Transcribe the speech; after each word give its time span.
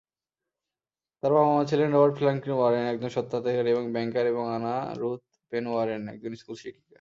তার 1.23 1.31
বাবা-মা 1.33 1.63
ছিলেন 1.65 1.89
রবার্ট 1.91 2.15
ফ্র্যাঙ্কলিন 2.17 2.55
ওয়ারেন, 2.55 2.85
একজন 2.87 3.09
স্বত্বাধিকারী 3.09 3.69
এবং 3.71 3.85
ব্যাংকার 3.91 4.25
এবং 4.25 4.43
আনা 4.55 4.73
রুথ 4.95 5.21
পেন 5.51 5.65
ওয়ারেন, 5.67 6.01
একজন 6.07 6.31
স্কুল 6.35 6.55
শিক্ষিকা। 6.55 6.81